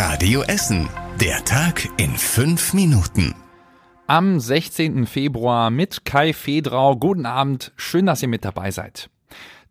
[0.00, 0.88] Radio Essen.
[1.20, 3.34] Der Tag in fünf Minuten.
[4.06, 5.06] Am 16.
[5.06, 6.94] Februar mit Kai Fedrau.
[6.94, 7.72] Guten Abend.
[7.74, 9.10] Schön, dass ihr mit dabei seid.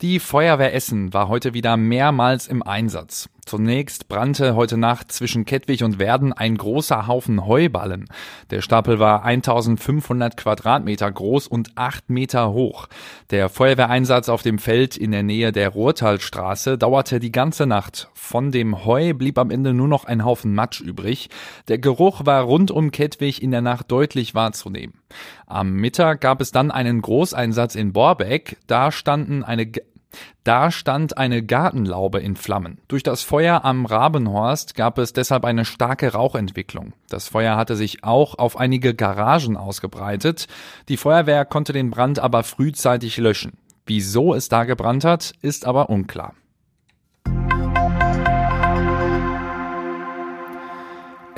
[0.00, 3.28] Die Feuerwehr Essen war heute wieder mehrmals im Einsatz.
[3.46, 8.06] Zunächst brannte heute Nacht zwischen Kettwig und Werden ein großer Haufen Heuballen.
[8.50, 12.88] Der Stapel war 1500 Quadratmeter groß und 8 Meter hoch.
[13.30, 18.08] Der Feuerwehreinsatz auf dem Feld in der Nähe der Ruhrtalstraße dauerte die ganze Nacht.
[18.14, 21.30] Von dem Heu blieb am Ende nur noch ein Haufen Matsch übrig.
[21.68, 24.94] Der Geruch war rund um Kettwig in der Nacht deutlich wahrzunehmen.
[25.46, 28.56] Am Mittag gab es dann einen Großeinsatz in Borbeck.
[28.66, 29.70] Da standen eine
[30.44, 32.78] da stand eine Gartenlaube in Flammen.
[32.88, 36.92] Durch das Feuer am Rabenhorst gab es deshalb eine starke Rauchentwicklung.
[37.08, 40.46] Das Feuer hatte sich auch auf einige Garagen ausgebreitet.
[40.88, 43.58] Die Feuerwehr konnte den Brand aber frühzeitig löschen.
[43.86, 46.34] Wieso es da gebrannt hat, ist aber unklar.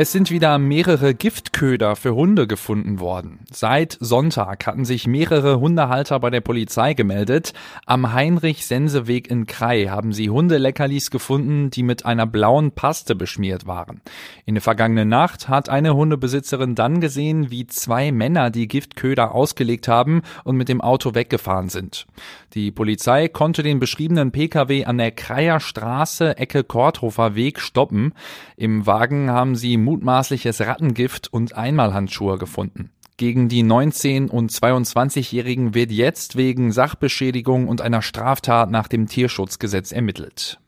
[0.00, 3.40] Es sind wieder mehrere Giftköder für Hunde gefunden worden.
[3.50, 7.52] Seit Sonntag hatten sich mehrere Hundehalter bei der Polizei gemeldet.
[7.84, 14.00] Am Heinrich-Sense-Weg in Krai haben sie Hundeleckerlis gefunden, die mit einer blauen Paste beschmiert waren.
[14.46, 19.88] In der vergangenen Nacht hat eine Hundebesitzerin dann gesehen, wie zwei Männer die Giftköder ausgelegt
[19.88, 22.06] haben und mit dem Auto weggefahren sind.
[22.54, 28.14] Die Polizei konnte den beschriebenen Pkw an der Kreier Straße Ecke Korthofer Weg stoppen.
[28.56, 32.90] Im Wagen haben sie mutmaßliches Rattengift und Einmalhandschuhe gefunden.
[33.16, 39.90] Gegen die 19- und 22-Jährigen wird jetzt wegen Sachbeschädigung und einer Straftat nach dem Tierschutzgesetz
[39.90, 40.60] ermittelt.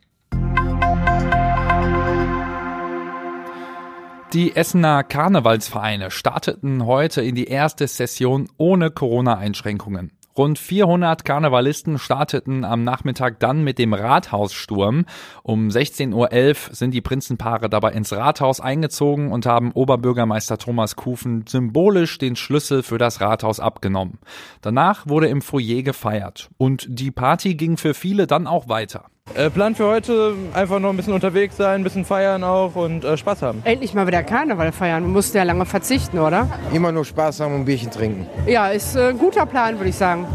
[4.33, 10.13] Die Essener Karnevalsvereine starteten heute in die erste Session ohne Corona-Einschränkungen.
[10.37, 15.07] Rund 400 Karnevalisten starteten am Nachmittag dann mit dem Rathaussturm.
[15.43, 21.45] Um 16.11 Uhr sind die Prinzenpaare dabei ins Rathaus eingezogen und haben Oberbürgermeister Thomas Kufen
[21.47, 24.19] symbolisch den Schlüssel für das Rathaus abgenommen.
[24.61, 29.07] Danach wurde im Foyer gefeiert und die Party ging für viele dann auch weiter.
[29.35, 33.05] Äh, Plan für heute einfach noch ein bisschen unterwegs sein, ein bisschen feiern auch und
[33.05, 33.63] äh, Spaß haben.
[33.65, 35.05] Endlich mal wieder Karneval feiern.
[35.05, 36.49] Man musste ja lange verzichten, oder?
[36.73, 38.27] Immer nur Spaß haben und ein Bierchen trinken.
[38.47, 40.27] Ja, ist äh, ein guter Plan, würde ich sagen.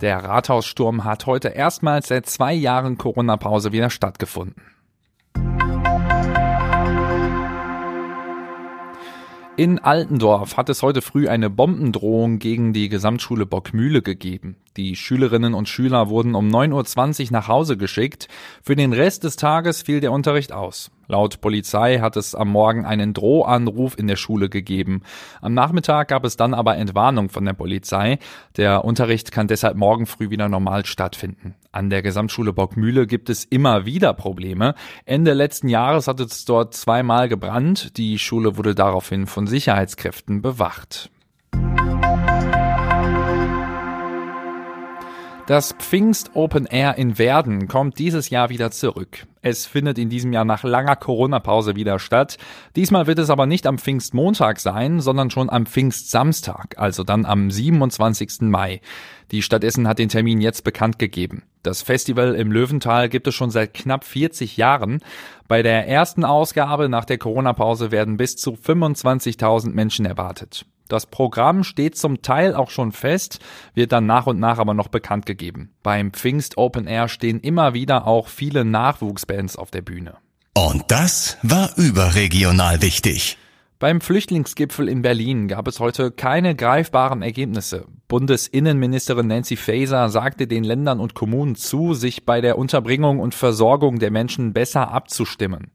[0.00, 4.73] Der Rathaussturm hat heute erstmals seit zwei Jahren Corona-Pause wieder stattgefunden.
[9.56, 14.56] In Altendorf hat es heute früh eine Bombendrohung gegen die Gesamtschule Bockmühle gegeben.
[14.76, 18.26] Die Schülerinnen und Schüler wurden um 9.20 Uhr nach Hause geschickt.
[18.64, 20.90] Für den Rest des Tages fiel der Unterricht aus.
[21.06, 25.02] Laut Polizei hat es am Morgen einen Drohanruf in der Schule gegeben.
[25.40, 28.18] Am Nachmittag gab es dann aber Entwarnung von der Polizei.
[28.56, 31.54] Der Unterricht kann deshalb morgen früh wieder normal stattfinden.
[31.72, 34.74] An der Gesamtschule Bockmühle gibt es immer wieder Probleme.
[35.04, 37.96] Ende letzten Jahres hat es dort zweimal gebrannt.
[37.96, 41.10] Die Schule wurde daraufhin von Sicherheitskräften bewacht.
[45.46, 49.26] Das Pfingst Open Air in Werden kommt dieses Jahr wieder zurück.
[49.42, 52.38] Es findet in diesem Jahr nach langer Corona-Pause wieder statt.
[52.76, 57.50] Diesmal wird es aber nicht am Pfingstmontag sein, sondern schon am Pfingstsamstag, also dann am
[57.50, 58.40] 27.
[58.40, 58.80] Mai.
[59.32, 61.42] Die Stadt Essen hat den Termin jetzt bekannt gegeben.
[61.62, 65.00] Das Festival im Löwental gibt es schon seit knapp 40 Jahren.
[65.46, 70.64] Bei der ersten Ausgabe nach der Corona-Pause werden bis zu 25.000 Menschen erwartet.
[70.94, 73.40] Das Programm steht zum Teil auch schon fest,
[73.74, 75.72] wird dann nach und nach aber noch bekannt gegeben.
[75.82, 80.14] Beim Pfingst Open Air stehen immer wieder auch viele Nachwuchsbands auf der Bühne.
[80.54, 83.38] Und das war überregional wichtig.
[83.80, 87.86] Beim Flüchtlingsgipfel in Berlin gab es heute keine greifbaren Ergebnisse.
[88.06, 93.98] Bundesinnenministerin Nancy Faeser sagte den Ländern und Kommunen zu, sich bei der Unterbringung und Versorgung
[93.98, 95.72] der Menschen besser abzustimmen.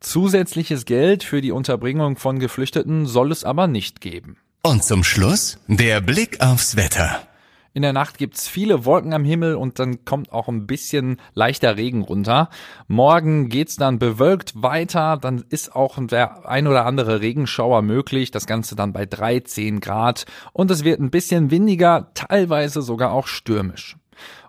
[0.00, 4.38] Zusätzliches Geld für die Unterbringung von Geflüchteten soll es aber nicht geben.
[4.64, 7.22] Und zum Schluss der Blick aufs Wetter.
[7.74, 11.76] In der Nacht gibt's viele Wolken am Himmel und dann kommt auch ein bisschen leichter
[11.76, 12.48] Regen runter.
[12.86, 18.30] Morgen geht's dann bewölkt weiter, dann ist auch der ein oder andere Regenschauer möglich.
[18.30, 23.26] Das Ganze dann bei 13 Grad und es wird ein bisschen windiger, teilweise sogar auch
[23.26, 23.96] stürmisch.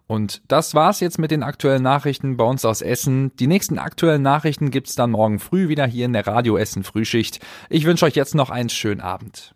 [0.05, 3.35] Und das war's jetzt mit den aktuellen Nachrichten bei uns aus Essen.
[3.37, 7.39] Die nächsten aktuellen Nachrichten gibt's dann morgen früh wieder hier in der Radio Essen Frühschicht.
[7.71, 9.55] Ich wünsche euch jetzt noch einen schönen Abend.